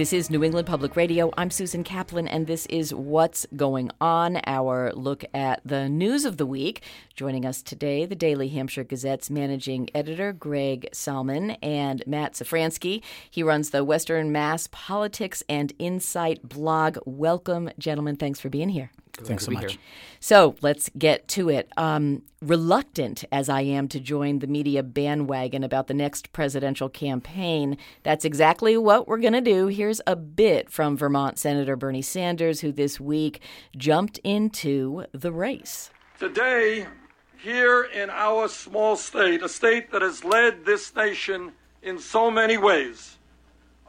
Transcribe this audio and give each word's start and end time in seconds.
This 0.00 0.14
is 0.14 0.30
New 0.30 0.42
England 0.42 0.66
Public 0.66 0.96
Radio. 0.96 1.30
I'm 1.36 1.50
Susan 1.50 1.84
Kaplan, 1.84 2.26
and 2.26 2.46
this 2.46 2.64
is 2.70 2.94
What's 2.94 3.46
Going 3.54 3.90
On, 4.00 4.40
our 4.46 4.94
look 4.94 5.26
at 5.34 5.60
the 5.62 5.90
news 5.90 6.24
of 6.24 6.38
the 6.38 6.46
week. 6.46 6.82
Joining 7.14 7.44
us 7.44 7.60
today, 7.60 8.06
the 8.06 8.14
Daily 8.14 8.48
Hampshire 8.48 8.82
Gazette's 8.82 9.28
managing 9.28 9.90
editor, 9.94 10.32
Greg 10.32 10.88
Saulmon, 10.94 11.58
and 11.62 12.02
Matt 12.06 12.32
Szafranski. 12.32 13.02
He 13.30 13.42
runs 13.42 13.72
the 13.72 13.84
Western 13.84 14.32
Mass 14.32 14.70
Politics 14.72 15.42
and 15.50 15.74
Insight 15.78 16.48
blog. 16.48 16.96
Welcome, 17.04 17.68
gentlemen. 17.78 18.16
Thanks 18.16 18.40
for 18.40 18.48
being 18.48 18.70
here. 18.70 18.92
Thanks 19.12 19.44
so 19.44 19.50
much. 19.50 19.78
So 20.20 20.54
let's 20.60 20.90
get 20.98 21.28
to 21.28 21.48
it. 21.48 21.70
Um, 21.76 22.22
reluctant 22.42 23.24
as 23.32 23.48
I 23.48 23.62
am 23.62 23.88
to 23.88 24.00
join 24.00 24.38
the 24.40 24.46
media 24.46 24.82
bandwagon 24.82 25.64
about 25.64 25.86
the 25.86 25.94
next 25.94 26.32
presidential 26.32 26.88
campaign, 26.88 27.76
that's 28.02 28.24
exactly 28.24 28.76
what 28.76 29.08
we're 29.08 29.18
going 29.18 29.32
to 29.32 29.40
do. 29.40 29.68
Here's 29.68 30.00
a 30.06 30.16
bit 30.16 30.70
from 30.70 30.96
Vermont 30.96 31.38
Senator 31.38 31.76
Bernie 31.76 32.02
Sanders, 32.02 32.60
who 32.60 32.72
this 32.72 33.00
week 33.00 33.40
jumped 33.76 34.18
into 34.18 35.04
the 35.12 35.32
race. 35.32 35.90
Today, 36.18 36.86
here 37.42 37.84
in 37.84 38.10
our 38.10 38.48
small 38.48 38.96
state, 38.96 39.42
a 39.42 39.48
state 39.48 39.90
that 39.92 40.02
has 40.02 40.24
led 40.24 40.64
this 40.64 40.94
nation 40.94 41.52
in 41.82 41.98
so 41.98 42.30
many 42.30 42.58
ways, 42.58 43.16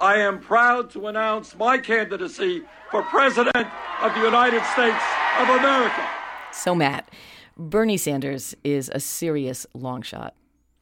I 0.01 0.15
am 0.17 0.39
proud 0.39 0.89
to 0.91 1.05
announce 1.05 1.55
my 1.55 1.77
candidacy 1.77 2.63
for 2.89 3.03
President 3.03 3.67
of 4.01 4.11
the 4.15 4.21
United 4.21 4.63
States 4.73 5.03
of 5.37 5.47
America. 5.47 6.09
So, 6.51 6.73
Matt, 6.73 7.07
Bernie 7.55 7.97
Sanders 7.97 8.55
is 8.63 8.89
a 8.95 8.99
serious 8.99 9.67
long 9.75 10.01
shot 10.01 10.33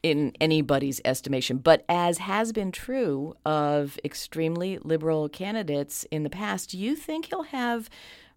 in 0.02 0.32
anybody's 0.40 1.02
estimation, 1.04 1.58
but 1.58 1.84
as 1.86 2.16
has 2.16 2.50
been 2.52 2.72
true 2.72 3.34
of 3.44 3.98
extremely 4.02 4.78
liberal 4.78 5.28
candidates 5.28 6.06
in 6.10 6.22
the 6.22 6.30
past, 6.30 6.72
you 6.72 6.96
think 6.96 7.26
he'll 7.26 7.42
have 7.42 7.90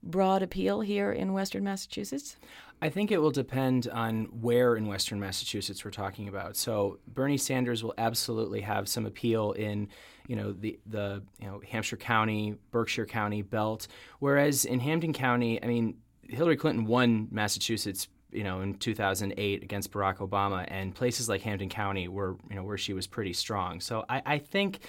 broad 0.03 0.43
appeal 0.43 0.81
here 0.81 1.11
in 1.11 1.33
Western 1.33 1.63
Massachusetts? 1.63 2.35
I 2.81 2.89
think 2.89 3.11
it 3.11 3.17
will 3.19 3.31
depend 3.31 3.87
on 3.87 4.25
where 4.41 4.75
in 4.75 4.87
Western 4.87 5.19
Massachusetts 5.19 5.85
we're 5.85 5.91
talking 5.91 6.27
about. 6.27 6.57
So 6.57 6.99
Bernie 7.07 7.37
Sanders 7.37 7.81
will 7.81 7.93
absolutely 7.97 8.61
have 8.61 8.89
some 8.89 9.05
appeal 9.05 9.53
in, 9.53 9.87
you 10.27 10.35
know, 10.35 10.51
the 10.51 10.77
the 10.85 11.23
you 11.39 11.47
know 11.47 11.61
Hampshire 11.67 11.97
County, 11.97 12.55
Berkshire 12.71 13.05
County 13.05 13.41
belt, 13.41 13.87
whereas 14.19 14.65
in 14.65 14.81
Hampden 14.81 15.13
County, 15.13 15.63
I 15.63 15.67
mean, 15.67 15.95
Hillary 16.27 16.57
Clinton 16.57 16.85
won 16.85 17.29
Massachusetts 17.31 18.09
you 18.33 18.43
know 18.43 18.61
in 18.61 18.73
2008 18.73 19.63
against 19.63 19.91
Barack 19.91 20.17
Obama, 20.17 20.65
and 20.67 20.93
places 20.93 21.29
like 21.29 21.41
Hampden 21.41 21.69
County 21.69 22.07
were 22.07 22.35
you 22.49 22.55
know 22.55 22.63
where 22.63 22.77
she 22.77 22.93
was 22.93 23.07
pretty 23.07 23.33
strong. 23.33 23.79
So 23.79 24.03
I, 24.09 24.21
I 24.25 24.37
think 24.39 24.79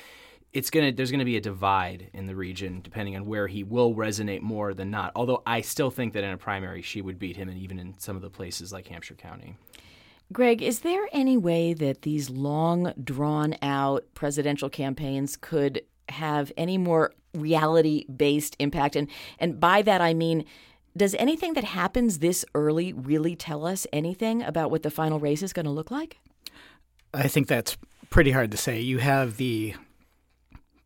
it's 0.55 0.71
gonna 0.71 0.93
there's 0.93 1.11
gonna 1.11 1.25
be 1.25 1.37
a 1.37 1.41
divide 1.41 2.09
in 2.15 2.27
the 2.27 2.37
region 2.37 2.81
depending 2.81 3.17
on 3.17 3.27
where 3.27 3.49
he 3.49 3.65
will 3.65 3.95
resonate 3.95 4.41
more 4.41 4.73
than 4.73 4.91
not. 4.91 5.13
Although 5.17 5.43
I 5.45 5.61
still 5.61 5.91
think 5.91 6.15
that 6.15 6.25
in 6.25 6.31
a 6.31 6.39
primary 6.39 6.81
she 6.81 7.03
would 7.03 7.19
beat 7.19 7.37
him, 7.37 7.49
and 7.49 7.59
even 7.59 7.79
in 7.79 7.99
some 7.99 8.17
of 8.17 8.23
the 8.23 8.31
places 8.31 8.73
like 8.73 8.87
Hampshire 8.87 9.15
County. 9.15 9.57
Greg, 10.33 10.63
is 10.63 10.81
there 10.81 11.07
any 11.13 11.37
way 11.37 11.75
that 11.75 12.03
these 12.03 12.31
long, 12.31 12.95
drawn 13.03 13.57
out 13.61 14.07
presidential 14.15 14.71
campaigns 14.71 15.37
could 15.37 15.83
have 16.09 16.51
any 16.57 16.79
more 16.79 17.13
reality 17.35 18.07
based 18.09 18.57
impact? 18.59 18.97
And 18.97 19.09
and 19.39 19.61
by 19.61 19.83
that 19.83 20.01
I 20.01 20.15
mean 20.15 20.45
does 20.97 21.17
anything 21.17 21.55
that 21.55 21.65
happens 21.65 22.21
this 22.21 22.45
early 22.55 22.93
really 22.93 23.35
tell 23.35 23.67
us 23.67 23.85
anything 23.93 24.43
about 24.43 24.71
what 24.71 24.85
the 24.85 24.91
final 24.91 25.19
race 25.19 25.43
is 25.43 25.53
going 25.53 25.67
to 25.67 25.73
look 25.73 25.91
like? 25.91 26.19
I 27.13 27.27
think 27.27 27.49
that's 27.49 27.77
pretty 28.11 28.31
hard 28.31 28.53
to 28.53 28.57
say. 28.57 28.81
You 28.81 28.99
have 28.99 29.37
the 29.37 29.75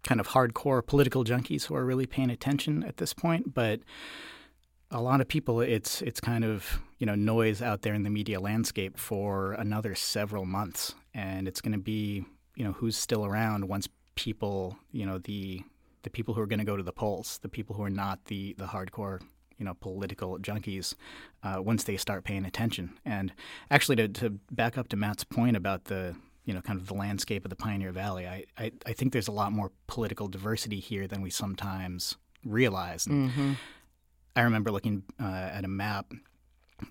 kind 0.03 0.21
of 0.21 0.29
hardcore 0.29 0.85
political 0.85 1.25
junkies 1.25 1.67
who 1.67 1.75
are 1.75 1.85
really 1.85 2.07
paying 2.07 2.31
attention 2.31 2.83
at 2.85 2.99
this 2.99 3.13
point, 3.13 3.55
but 3.55 3.81
a 4.91 5.03
lot 5.03 5.21
of 5.21 5.29
people 5.29 5.61
it's 5.61 6.01
it's 6.01 6.19
kind 6.19 6.45
of 6.45 6.81
you 6.99 7.05
know 7.05 7.15
noise 7.15 7.61
out 7.61 7.83
there 7.83 7.93
in 7.93 8.05
the 8.05 8.11
media 8.11 8.41
landscape 8.41 8.97
for 8.97 9.53
another 9.53 9.95
several 9.95 10.47
months 10.47 10.95
and 11.13 11.47
it's 11.47 11.61
going 11.61 11.73
to 11.73 11.79
be 11.79 12.25
you 12.57 12.65
know 12.65 12.73
who's 12.73 12.97
still 12.97 13.27
around 13.27 13.69
once 13.69 13.87
people 14.15 14.79
you 14.91 15.05
know 15.05 15.19
the 15.19 15.63
the 16.05 16.11
people 16.11 16.33
who 16.33 16.41
are 16.41 16.47
going 16.47 16.59
to 16.59 16.65
go 16.65 16.75
to 16.75 16.83
the 16.83 16.91
polls 16.91 17.39
the 17.43 17.51
people 17.51 17.77
who 17.77 17.83
are 17.83 17.91
not 17.91 18.25
the 18.27 18.55
the 18.57 18.65
hardcore 18.65 19.21
you 19.59 19.65
know 19.65 19.75
political 19.75 20.39
junkies 20.39 20.95
uh, 21.43 21.61
once 21.61 21.85
they 21.85 21.97
start 21.97 22.25
paying 22.25 22.45
attention. 22.45 22.99
And 23.05 23.33
actually, 23.71 23.97
to, 23.97 24.09
to 24.09 24.31
back 24.51 24.79
up 24.79 24.89
to 24.89 24.97
Matt's 24.97 25.25
point 25.25 25.57
about 25.57 25.85
the 25.85 26.17
you 26.49 26.55
know 26.55 26.63
kind 26.63 26.81
of 26.81 26.87
the 26.87 26.95
landscape 26.95 27.45
of 27.45 27.51
the 27.51 27.57
Pioneer 27.57 27.93
Valley, 27.93 28.27
I, 28.27 28.45
I, 28.57 28.73
I 28.87 28.95
think 28.95 29.13
there's 29.13 29.29
a 29.29 29.33
lot 29.33 29.53
more 29.53 29.71
political 29.87 30.29
diversity 30.29 30.81
here 30.81 31.07
than 31.07 31.21
we 31.21 31.29
sometimes 31.29 32.17
realize. 32.43 33.05
Mm-hmm. 33.05 33.53
I 34.35 34.41
remember 34.41 34.73
looking 34.73 35.03
uh, 35.21 35.27
at 35.27 35.67
a 35.67 35.69
map 35.69 36.11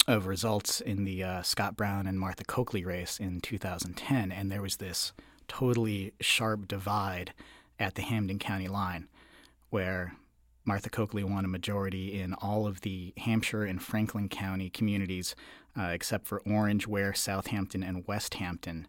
of 0.08 0.28
results 0.28 0.80
in 0.80 1.06
the 1.06 1.24
uh, 1.24 1.42
Scott 1.42 1.76
Brown 1.76 2.06
and 2.06 2.20
Martha 2.20 2.44
Coakley 2.44 2.86
race 2.86 3.20
in 3.20 3.42
2010, 3.42 4.32
and 4.32 4.52
there 4.52 4.62
was 4.62 4.78
this 4.78 5.12
totally 5.48 6.14
sharp 6.22 6.68
divide 6.68 7.34
at 7.80 7.96
the 7.96 8.04
Hampden 8.04 8.38
County 8.38 8.68
line 8.68 9.08
where 9.72 10.14
Martha 10.66 10.92
Coakley 10.92 11.24
won 11.24 11.46
a 11.46 11.48
majority 11.48 12.20
in 12.20 12.36
all 12.36 12.68
of 12.68 12.82
the 12.82 13.12
Hampshire 13.18 13.64
and 13.64 13.82
Franklin 13.82 14.30
County 14.30 14.70
communities, 14.70 15.36
uh, 15.76 15.86
except 15.86 16.28
for 16.28 16.44
Orange, 16.46 16.86
Ware, 16.86 17.16
Southampton, 17.16 17.82
and 17.82 18.08
Westhampton. 18.08 18.88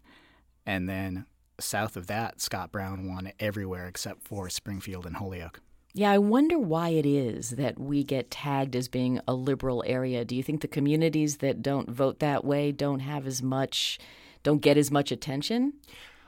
And 0.69 0.87
then 0.87 1.25
south 1.59 1.97
of 1.97 2.05
that, 2.07 2.39
Scott 2.39 2.71
Brown 2.71 3.07
won 3.07 3.31
everywhere 3.39 3.87
except 3.87 4.21
for 4.21 4.51
Springfield 4.51 5.07
and 5.07 5.15
Holyoke. 5.15 5.61
Yeah, 5.95 6.11
I 6.11 6.19
wonder 6.19 6.59
why 6.59 6.89
it 6.89 7.07
is 7.07 7.49
that 7.51 7.79
we 7.79 8.03
get 8.03 8.29
tagged 8.29 8.75
as 8.75 8.87
being 8.87 9.19
a 9.27 9.33
liberal 9.33 9.83
area. 9.87 10.23
Do 10.23 10.35
you 10.35 10.43
think 10.43 10.61
the 10.61 10.67
communities 10.67 11.37
that 11.37 11.63
don't 11.63 11.89
vote 11.89 12.19
that 12.19 12.45
way 12.45 12.71
don't 12.71 12.99
have 12.99 13.25
as 13.25 13.41
much, 13.41 13.97
don't 14.43 14.61
get 14.61 14.77
as 14.77 14.91
much 14.91 15.11
attention? 15.11 15.73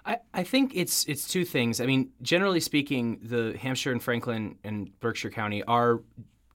I, 0.07 0.18
I 0.34 0.44
think 0.44 0.72
it's 0.73 1.06
it's 1.06 1.28
two 1.28 1.46
things. 1.46 1.79
I 1.79 1.85
mean, 1.85 2.09
generally 2.23 2.62
speaking, 2.62 3.19
the 3.22 3.56
Hampshire 3.59 3.91
and 3.91 4.02
Franklin 4.02 4.58
and 4.63 5.00
Berkshire 5.02 5.29
County 5.29 5.62
are 5.66 6.02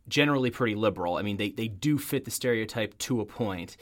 generally 0.08 0.50
pretty 0.50 0.74
liberal. 0.74 1.18
I 1.18 1.22
mean, 1.22 1.36
they, 1.36 1.50
they 1.50 1.68
do 1.68 1.98
fit 1.98 2.24
the 2.24 2.32
stereotype 2.32 2.98
to 2.98 3.20
a 3.20 3.24
point. 3.24 3.76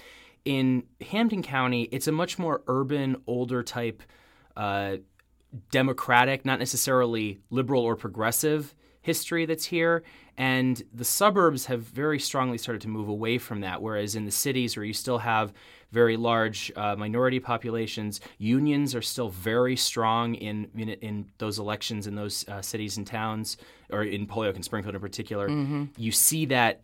In 0.44 0.84
Hampden 1.10 1.42
County, 1.42 1.88
it's 1.90 2.06
a 2.06 2.12
much 2.12 2.38
more 2.38 2.62
urban, 2.66 3.16
older 3.26 3.62
type, 3.62 4.02
uh, 4.56 4.96
democratic, 5.70 6.44
not 6.44 6.58
necessarily 6.58 7.40
liberal 7.50 7.82
or 7.82 7.96
progressive 7.96 8.74
history 9.00 9.46
that's 9.46 9.66
here. 9.66 10.02
And 10.36 10.82
the 10.92 11.04
suburbs 11.04 11.66
have 11.66 11.82
very 11.82 12.18
strongly 12.18 12.58
started 12.58 12.82
to 12.82 12.88
move 12.88 13.08
away 13.08 13.38
from 13.38 13.60
that, 13.60 13.80
whereas 13.80 14.16
in 14.16 14.24
the 14.24 14.30
cities 14.32 14.76
where 14.76 14.84
you 14.84 14.92
still 14.92 15.18
have 15.18 15.52
very 15.92 16.16
large 16.16 16.72
uh, 16.74 16.96
minority 16.96 17.38
populations, 17.38 18.20
unions 18.38 18.94
are 18.94 19.02
still 19.02 19.28
very 19.28 19.76
strong 19.76 20.34
in 20.34 20.68
in, 20.76 20.88
in 20.88 21.26
those 21.38 21.60
elections 21.60 22.06
in 22.08 22.16
those 22.16 22.48
uh, 22.48 22.60
cities 22.60 22.96
and 22.96 23.06
towns, 23.06 23.56
or 23.90 24.02
in 24.02 24.26
Holyoke 24.26 24.56
and 24.56 24.64
Springfield 24.64 24.96
in 24.96 25.00
particular. 25.00 25.48
Mm-hmm. 25.48 25.84
You 25.96 26.10
see 26.10 26.46
that 26.46 26.82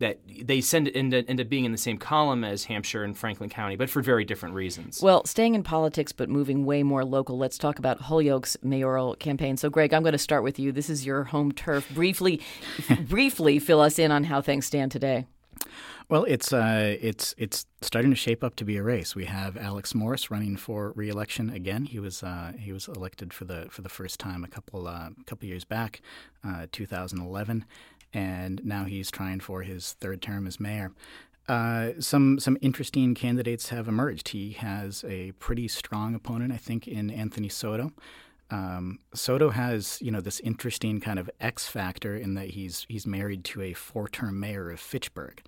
that 0.00 0.18
they 0.42 0.60
send 0.60 0.88
it 0.88 0.96
into, 0.96 1.30
into 1.30 1.44
being 1.44 1.64
in 1.64 1.72
the 1.72 1.78
same 1.78 1.98
column 1.98 2.42
as 2.42 2.64
Hampshire 2.64 3.04
and 3.04 3.16
Franklin 3.16 3.50
County, 3.50 3.76
but 3.76 3.88
for 3.88 4.02
very 4.02 4.24
different 4.24 4.54
reasons. 4.54 5.00
Well, 5.02 5.24
staying 5.26 5.54
in 5.54 5.62
politics 5.62 6.10
but 6.10 6.28
moving 6.28 6.64
way 6.64 6.82
more 6.82 7.04
local, 7.04 7.38
let's 7.38 7.58
talk 7.58 7.78
about 7.78 8.00
Holyoke's 8.00 8.56
mayoral 8.62 9.14
campaign. 9.16 9.56
So, 9.56 9.68
Greg, 9.70 9.94
I'm 9.94 10.02
going 10.02 10.12
to 10.12 10.18
start 10.18 10.42
with 10.42 10.58
you. 10.58 10.72
This 10.72 10.90
is 10.90 11.06
your 11.06 11.24
home 11.24 11.52
turf. 11.52 11.88
Briefly, 11.94 12.40
briefly 13.08 13.58
fill 13.58 13.80
us 13.80 13.98
in 13.98 14.10
on 14.10 14.24
how 14.24 14.40
things 14.40 14.66
stand 14.66 14.90
today. 14.90 15.26
Well, 16.08 16.24
it's 16.24 16.52
uh, 16.52 16.96
it's 17.00 17.36
it's 17.38 17.66
starting 17.82 18.10
to 18.10 18.16
shape 18.16 18.42
up 18.42 18.56
to 18.56 18.64
be 18.64 18.76
a 18.76 18.82
race. 18.82 19.14
We 19.14 19.26
have 19.26 19.56
Alex 19.56 19.94
Morse 19.94 20.28
running 20.28 20.56
for 20.56 20.92
re-election 20.96 21.50
again. 21.50 21.84
He 21.84 22.00
was 22.00 22.24
uh, 22.24 22.52
he 22.58 22.72
was 22.72 22.88
elected 22.88 23.32
for 23.32 23.44
the 23.44 23.68
for 23.70 23.82
the 23.82 23.88
first 23.88 24.18
time 24.18 24.42
a 24.42 24.48
couple 24.48 24.88
uh, 24.88 25.10
couple 25.26 25.46
years 25.46 25.64
back, 25.64 26.00
uh, 26.42 26.66
2011 26.72 27.64
and 28.12 28.64
now 28.64 28.84
he's 28.84 29.10
trying 29.10 29.40
for 29.40 29.62
his 29.62 29.92
third 29.94 30.22
term 30.22 30.46
as 30.46 30.58
mayor. 30.60 30.92
Uh, 31.48 31.92
some 31.98 32.38
some 32.38 32.56
interesting 32.60 33.14
candidates 33.14 33.70
have 33.70 33.88
emerged. 33.88 34.28
He 34.28 34.52
has 34.52 35.04
a 35.08 35.32
pretty 35.32 35.66
strong 35.68 36.14
opponent, 36.14 36.52
I 36.52 36.56
think, 36.56 36.86
in 36.86 37.10
Anthony 37.10 37.48
Soto. 37.48 37.92
Um, 38.50 38.98
Soto 39.14 39.50
has 39.50 39.98
you 40.00 40.10
know 40.10 40.20
this 40.20 40.40
interesting 40.40 41.00
kind 41.00 41.18
of 41.18 41.30
X 41.40 41.66
factor 41.66 42.16
in 42.16 42.34
that 42.34 42.50
he's 42.50 42.86
he's 42.88 43.06
married 43.06 43.44
to 43.46 43.62
a 43.62 43.72
four 43.72 44.08
term 44.08 44.38
mayor 44.38 44.70
of 44.70 44.80
Fitchburg. 44.80 45.42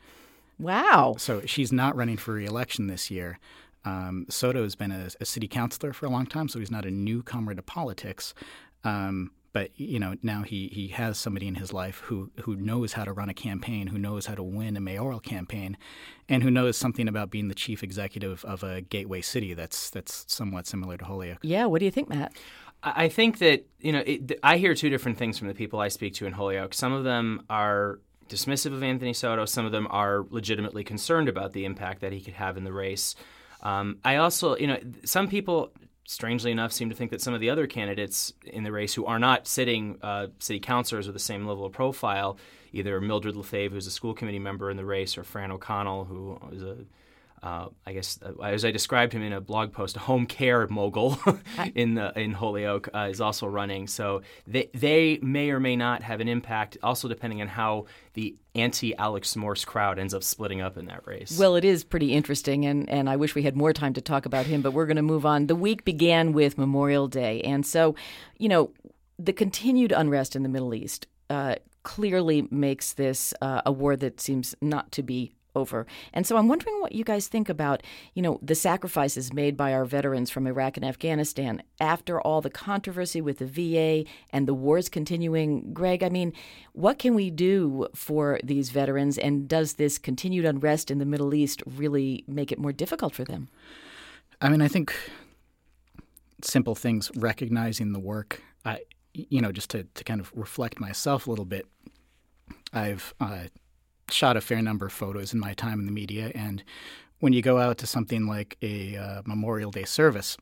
Wow! 0.59 1.15
So 1.19 1.43
she's 1.47 1.73
not 1.73 1.97
running 1.97 2.17
for 2.17 2.35
reelection 2.35 2.87
this 2.87 3.11
year. 3.11 3.39
Um, 3.85 4.27
Soto 4.29 4.63
has 4.63 4.77
been 4.77 4.93
a, 4.93 5.09
a, 5.21 5.25
city 5.25 5.49
councilor 5.49 5.93
for 5.93 6.07
a 6.07 6.09
long 6.09 6.25
time, 6.25 6.49
so 6.49 6.61
he's 6.61 6.71
not 6.71 6.85
a 6.85 6.91
newcomer 6.91 7.53
to 7.53 7.63
politics. 7.63 8.33
Um, 8.85 9.33
but 9.53 9.71
you 9.79 9.99
know 9.99 10.15
now 10.23 10.43
he 10.43 10.69
he 10.69 10.89
has 10.89 11.19
somebody 11.19 11.47
in 11.47 11.57
his 11.57 11.73
life 11.73 12.01
who 12.07 12.31
who 12.43 12.57
knows 12.57 12.95
how 12.95 13.05
to 13.05 13.13
run 13.13 13.29
a 13.29 13.35
campaign, 13.35 13.89
who 13.89 13.99
knows 13.99 14.27
how 14.27 14.35
to 14.35 14.43
win 14.43 14.77
a 14.77 14.81
mayoral 14.81 15.21
campaign, 15.21 15.77
and 16.29 16.43
who 16.43 16.51
knows 16.51 16.77
something 16.77 17.09
about 17.09 17.31
being 17.31 17.49
the 17.49 17.55
chief 17.55 17.83
executive 17.83 18.45
of 18.45 18.63
a 18.63 18.81
gateway 18.81 19.21
city 19.21 19.55
that's 19.55 19.91
that's 19.91 20.25
somewhat 20.29 20.67
similar 20.67 20.97
to 20.97 21.05
Holyoke. 21.05 21.39
Yeah, 21.43 21.67
what 21.67 21.79
do 21.81 21.85
you 21.85 21.91
think, 21.91 22.09
Matt? 22.09 22.33
I 22.83 23.09
think 23.09 23.39
that 23.39 23.67
you 23.81 23.93
know 23.93 24.03
it, 24.05 24.39
I 24.43 24.57
hear 24.57 24.75
two 24.75 24.91
different 24.91 25.19
things 25.19 25.39
from 25.39 25.49
the 25.49 25.55
people 25.55 25.79
I 25.79 25.89
speak 25.89 26.15
to 26.15 26.27
in 26.27 26.33
Holyoke. 26.33 26.75
Some 26.75 26.93
of 26.93 27.05
them 27.05 27.45
are 27.49 28.01
dismissive 28.29 28.73
of 28.73 28.83
Anthony 28.83 29.13
Soto. 29.13 29.45
Some 29.45 29.67
of 29.67 29.73
them 29.73 29.87
are 29.91 30.25
legitimately 30.31 30.85
concerned 30.85 31.29
about 31.29 31.53
the 31.53 31.65
impact 31.65 32.01
that 32.01 32.13
he 32.13 32.21
could 32.21 32.35
have 32.35 32.57
in 32.57 32.65
the 32.65 32.73
race. 32.73 33.15
Um, 33.63 33.99
I 34.05 34.17
also, 34.17 34.57
you 34.57 34.67
know, 34.67 34.79
some 35.05 35.29
people 35.29 35.73
strangely 36.05 36.51
enough, 36.51 36.73
seem 36.73 36.91
to 36.91 36.97
think 36.97 37.11
that 37.11 37.21
some 37.21 37.35
of 37.35 37.41
the 37.41 37.51
other 37.51 37.67
candidates 37.67 38.33
in 38.45 38.65
the 38.65 38.73
race 38.73 38.95
who 38.95 39.07
are 39.07 39.19
not 39.19 39.47
sitting 39.47 39.99
uh, 40.03 40.29
city 40.39 40.61
councilors 40.61 41.07
with 41.07 41.15
the 41.15 41.21
same 41.21 41.47
level 41.47 41.65
of 41.65 41.73
profile, 41.73 42.37
either 42.73 43.01
Mildred 43.01 43.37
Lefebvre, 43.37 43.75
who's 43.75 43.87
a 43.87 43.91
school 43.91 44.15
committee 44.15 44.39
member 44.39 44.71
in 44.71 44.77
the 44.77 44.85
race, 44.85 45.17
or 45.17 45.25
Fran 45.25 45.51
O'Connell, 45.51 46.05
who 46.05 46.39
is 46.53 46.63
a 46.63 46.79
uh, 47.43 47.69
I 47.85 47.93
guess 47.93 48.21
uh, 48.23 48.41
as 48.43 48.65
I 48.65 48.71
described 48.71 49.13
him 49.13 49.23
in 49.23 49.33
a 49.33 49.41
blog 49.41 49.73
post, 49.73 49.97
a 49.97 50.01
home 50.01 50.27
care 50.27 50.67
mogul 50.69 51.19
in 51.75 51.95
the 51.95 52.17
in 52.19 52.33
Holyoke 52.33 52.89
uh, 52.95 53.09
is 53.11 53.21
also 53.21 53.47
running. 53.47 53.89
So 53.89 54.23
they 54.47 54.71
they 54.75 55.19
may 55.23 55.51
or 55.51 55.59
may 55.59 55.75
not 55.75 56.03
have 56.05 56.21
an 56.21 56.29
impact. 56.29 56.79
Also, 56.83 57.09
depending 57.09 57.41
on 57.41 57.49
how 57.49 57.87
the 58.15 58.37
anti 58.55 58.97
Alex 58.97 59.35
Morse 59.35 59.65
crowd 59.65 59.99
ends 59.99 60.15
up 60.15 60.23
splitting 60.23 60.61
up 60.61 60.77
in 60.77 60.87
that 60.87 61.05
race. 61.07 61.37
Well, 61.37 61.57
it 61.57 61.65
is 61.65 61.83
pretty 61.83 62.13
interesting, 62.13 62.65
and 62.65 62.89
and 62.89 63.11
I 63.11 63.17
wish 63.17 63.35
we 63.35 63.43
had 63.43 63.57
more 63.57 63.73
time 63.73 63.95
to 63.95 64.01
talk 64.01 64.25
about 64.25 64.47
him. 64.47 64.63
But 64.63 64.73
we're 64.73 64.87
going 64.87 64.97
to 64.97 65.03
move 65.03 65.27
on. 65.27 65.49
The 65.49 65.57
week 65.57 65.85
began 65.85 66.33
with 66.33 66.57
Memorial 66.57 67.09
Day, 67.09 67.41
and 67.43 67.67
so 67.67 67.97
you 68.39 68.49
know 68.49 68.71
the 69.19 69.33
continued 69.33 69.91
unrest 69.91 70.37
in 70.37 70.45
the 70.45 70.49
Middle 70.49 70.75
East. 70.75 71.09
Uh, 71.29 71.57
clearly 71.83 72.47
makes 72.51 72.93
this 72.93 73.35
uh, 73.43 73.63
a 73.67 73.73
war 73.73 73.97
that 73.97 74.21
seems 74.21 74.55
not 74.61 74.93
to 74.93 75.03
be 75.03 75.33
over. 75.55 75.87
And 76.13 76.27
so 76.27 76.37
I'm 76.37 76.49
wondering 76.49 76.81
what 76.81 76.93
you 76.93 77.05
guys 77.05 77.29
think 77.29 77.49
about, 77.49 77.83
you 78.15 78.23
know, 78.23 78.39
the 78.43 78.55
sacrifices 78.55 79.33
made 79.33 79.57
by 79.57 79.73
our 79.73 79.85
veterans 79.85 80.31
from 80.31 80.47
Iraq 80.47 80.77
and 80.77 80.85
Afghanistan 80.85 81.63
after 81.81 82.21
all 82.21 82.41
the 82.41 82.51
controversy 82.51 83.21
with 83.21 83.39
the 83.39 83.47
VA 83.47 84.09
and 84.31 84.47
the 84.47 84.55
wars 84.55 84.89
continuing. 84.89 85.73
Greg, 85.73 86.03
I 86.03 86.09
mean, 86.09 86.33
what 86.73 86.99
can 86.99 87.15
we 87.15 87.31
do 87.31 87.89
for 87.95 88.41
these 88.43 88.71
veterans 88.71 89.19
and 89.19 89.49
does 89.49 89.75
this 89.75 89.99
continued 89.99 90.45
unrest 90.45 90.91
in 90.91 90.99
the 90.99 91.07
Middle 91.07 91.35
East 91.35 91.63
really 91.67 92.25
make 92.27 92.53
it 92.53 92.59
more 92.59 92.73
difficult 92.73 93.15
for 93.15 93.25
them? 93.25 93.49
I 94.41 94.49
mean, 94.49 94.63
I 94.63 94.69
think 94.69 94.95
simple 96.43 96.75
things 96.75 97.11
recognizing 97.15 97.93
the 97.93 98.01
work 98.01 98.43
I 98.65 98.81
you 99.15 99.41
know, 99.41 99.53
just 99.53 99.71
to, 99.71 99.85
to 99.95 100.05
kind 100.05 100.21
of 100.21 100.33
reflect 100.35 100.81
myself 100.81 101.27
a 101.27 101.31
little 101.31 101.45
bit, 101.45 101.67
I've 102.73 103.15
uh, 103.21 103.45
shot 104.11 104.37
a 104.37 104.41
fair 104.41 104.63
number 104.63 104.87
of 104.87 104.93
photos 104.93 105.33
in 105.33 105.41
my 105.41 105.55
time 105.55 105.81
in 105.81 105.87
the 105.87 105.93
media. 105.93 106.31
And 106.35 106.63
when 107.21 107.33
you 107.33 107.43
go 107.43 107.59
out 107.59 107.79
to 107.79 107.87
something 107.87 108.27
like 108.27 108.57
a 108.63 108.97
uh, 108.97 109.23
Memorial 109.25 109.71
Day 109.71 109.85
service, 109.85 110.37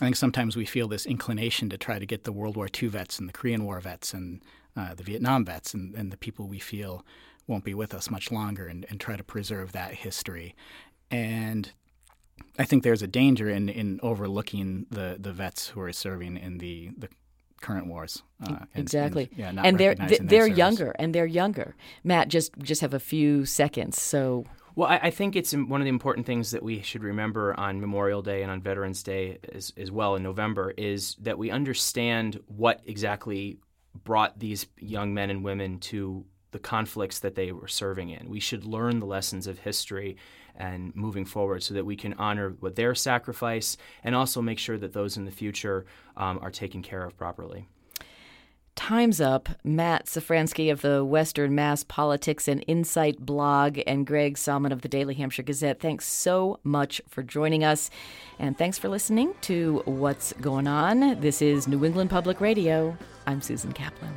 I 0.00 0.04
think 0.04 0.16
sometimes 0.16 0.56
we 0.56 0.66
feel 0.66 0.88
this 0.88 1.06
inclination 1.06 1.70
to 1.70 1.78
try 1.78 1.98
to 1.98 2.06
get 2.06 2.24
the 2.24 2.32
World 2.32 2.56
War 2.56 2.68
II 2.80 2.88
vets 2.88 3.18
and 3.18 3.28
the 3.28 3.32
Korean 3.32 3.64
War 3.64 3.80
vets 3.80 4.12
and 4.12 4.42
uh, 4.76 4.94
the 4.94 5.02
Vietnam 5.02 5.44
vets 5.44 5.74
and, 5.74 5.94
and, 5.94 6.12
the 6.12 6.16
people 6.16 6.46
we 6.46 6.58
feel 6.58 7.04
won't 7.46 7.64
be 7.64 7.74
with 7.74 7.92
us 7.92 8.10
much 8.10 8.30
longer 8.30 8.66
and, 8.66 8.86
and 8.88 9.00
try 9.00 9.16
to 9.16 9.24
preserve 9.24 9.72
that 9.72 9.92
history. 9.94 10.54
And 11.10 11.72
I 12.58 12.64
think 12.64 12.82
there's 12.82 13.02
a 13.02 13.08
danger 13.08 13.48
in, 13.48 13.68
in 13.68 13.98
overlooking 14.02 14.86
the, 14.90 15.16
the 15.18 15.32
vets 15.32 15.68
who 15.68 15.80
are 15.80 15.92
serving 15.92 16.36
in 16.36 16.58
the, 16.58 16.90
the 16.96 17.08
current 17.60 17.86
wars. 17.86 18.22
Uh, 18.42 18.50
and, 18.50 18.68
exactly. 18.74 19.28
And, 19.36 19.56
yeah, 19.56 19.62
and 19.64 19.78
they're 19.78 19.94
they're 19.94 20.46
younger 20.46 20.94
and 20.98 21.14
they're 21.14 21.26
younger. 21.26 21.74
Matt, 22.04 22.28
just 22.28 22.56
just 22.58 22.80
have 22.80 22.94
a 22.94 23.00
few 23.00 23.44
seconds. 23.46 24.00
So. 24.00 24.44
Well, 24.76 24.88
I, 24.88 24.98
I, 25.02 25.10
think 25.10 25.34
it's 25.34 25.52
one 25.52 25.80
of 25.80 25.84
the 25.84 25.90
important 25.90 26.26
things 26.26 26.52
that 26.52 26.62
we 26.62 26.80
should 26.80 27.02
remember 27.02 27.58
on 27.58 27.80
Memorial 27.80 28.22
Day 28.22 28.42
and 28.42 28.52
on 28.52 28.62
Veterans 28.62 29.02
Day 29.02 29.38
as, 29.52 29.72
as 29.76 29.90
well 29.90 30.14
in 30.14 30.22
November 30.22 30.72
is 30.78 31.16
that 31.20 31.36
we 31.36 31.50
understand 31.50 32.40
what 32.46 32.80
exactly 32.86 33.58
brought 34.04 34.38
these 34.38 34.66
young 34.78 35.12
men 35.12 35.28
and 35.28 35.44
women 35.44 35.80
to 35.80 36.24
the 36.52 36.60
conflicts 36.60 37.18
that 37.18 37.34
they 37.34 37.52
were 37.52 37.68
serving 37.68 38.10
in. 38.10 38.30
We 38.30 38.40
should 38.40 38.64
learn 38.64 39.00
the 39.00 39.06
lessons 39.06 39.48
of 39.48 39.58
history 39.58 40.16
and 40.56 40.94
moving 40.94 41.24
forward 41.24 41.62
so 41.62 41.74
that 41.74 41.84
we 41.86 41.96
can 41.96 42.14
honor 42.14 42.54
what 42.60 42.76
their 42.76 42.94
sacrifice 42.94 43.76
and 44.04 44.14
also 44.14 44.42
make 44.42 44.58
sure 44.58 44.78
that 44.78 44.92
those 44.92 45.16
in 45.16 45.24
the 45.24 45.30
future 45.30 45.86
um, 46.16 46.38
are 46.42 46.50
taken 46.50 46.82
care 46.82 47.04
of 47.04 47.16
properly. 47.16 47.68
Time's 48.80 49.20
up. 49.20 49.50
Matt 49.62 50.06
Szafranski 50.06 50.72
of 50.72 50.80
the 50.80 51.04
Western 51.04 51.54
Mass 51.54 51.84
Politics 51.84 52.48
and 52.48 52.64
Insight 52.66 53.18
blog 53.18 53.78
and 53.86 54.06
Greg 54.06 54.36
Saulmon 54.36 54.72
of 54.72 54.80
the 54.80 54.88
Daily 54.88 55.12
Hampshire 55.12 55.42
Gazette. 55.42 55.80
Thanks 55.80 56.06
so 56.06 56.58
much 56.64 57.00
for 57.06 57.22
joining 57.22 57.62
us. 57.62 57.90
And 58.38 58.56
thanks 58.56 58.78
for 58.78 58.88
listening 58.88 59.34
to 59.42 59.82
What's 59.84 60.32
Going 60.40 60.66
On. 60.66 61.20
This 61.20 61.42
is 61.42 61.68
New 61.68 61.84
England 61.84 62.08
Public 62.08 62.40
Radio. 62.40 62.96
I'm 63.26 63.42
Susan 63.42 63.72
Kaplan. 63.72 64.14